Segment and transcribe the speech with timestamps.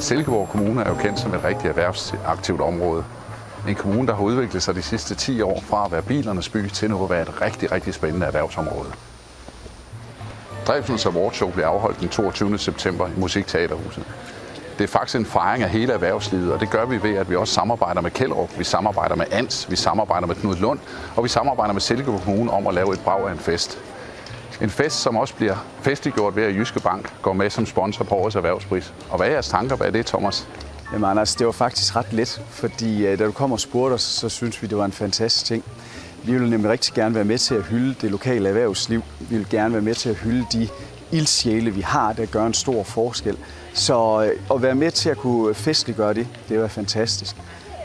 [0.00, 3.04] Silkeborg Kommune er jo kendt som et rigtig erhvervsaktivt område.
[3.68, 6.68] En kommune, der har udviklet sig de sidste 10 år fra at være bilernes by
[6.68, 8.88] til nu at være et rigtig, rigtig spændende erhvervsområde.
[10.66, 12.58] Drebsens Award Show bliver afholdt den 22.
[12.58, 14.04] september i Musikteaterhuset.
[14.78, 17.36] Det er faktisk en fejring af hele erhvervslivet, og det gør vi ved, at vi
[17.36, 20.78] også samarbejder med Kjellrup, vi samarbejder med Ans, vi samarbejder med Knud Lund,
[21.16, 23.78] og vi samarbejder med Silkeborg Kommune om at lave et brag af en fest.
[24.62, 28.14] En fest, som også bliver festliggjort ved, at Jyske Bank går med som sponsor på
[28.14, 28.94] årets erhvervspris.
[29.10, 30.48] Og hvad er jeres tanker bag det, Thomas?
[30.92, 34.02] Jamen Anders, det var faktisk ret let, fordi øh, da du kom og spurgte os,
[34.02, 35.64] så synes vi, det var en fantastisk ting.
[36.24, 39.02] Vi vil nemlig rigtig gerne være med til at hylde det lokale erhvervsliv.
[39.20, 40.68] Vi vil gerne være med til at hylde de
[41.10, 43.36] ildsjæle, vi har, der gør en stor forskel.
[43.74, 47.36] Så øh, at være med til at kunne festliggøre det, det var fantastisk.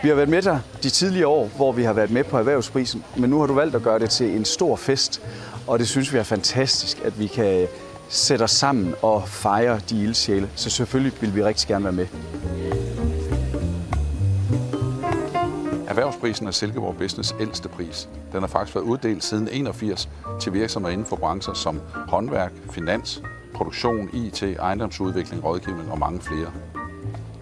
[0.03, 3.03] Vi har været med der de tidligere år, hvor vi har været med på erhvervsprisen,
[3.17, 5.21] men nu har du valgt at gøre det til en stor fest,
[5.67, 7.67] og det synes vi er fantastisk, at vi kan
[8.09, 10.50] sætte os sammen og fejre de ildsjæle.
[10.55, 12.08] Så selvfølgelig vil vi rigtig gerne være med.
[15.88, 18.09] Erhvervsprisen er Silkeborg Business ældste pris.
[18.31, 20.09] Den har faktisk været uddelt siden 81
[20.42, 23.22] til virksomheder inden for brancher som håndværk, finans,
[23.53, 26.52] produktion, IT, ejendomsudvikling, rådgivning og mange flere.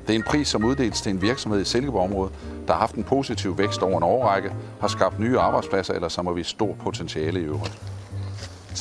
[0.07, 2.33] Det er en pris, som uddeles til en virksomhed i Silkeborg-området,
[2.67, 6.25] der har haft en positiv vækst over en årrække, har skabt nye arbejdspladser eller som
[6.25, 7.81] har vist stort potentiale i øvrigt.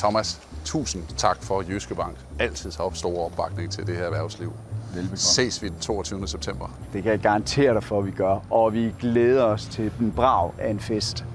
[0.01, 2.17] Thomas, tusind tak for Jyske Bank.
[2.39, 4.53] Altid har op stor opbakning til det her erhvervsliv.
[4.93, 5.17] Velbekomme.
[5.17, 6.27] Ses vi den 22.
[6.27, 6.69] september.
[6.93, 10.11] Det kan jeg garantere dig for, at vi gør, og vi glæder os til den
[10.11, 11.25] brag af en fest.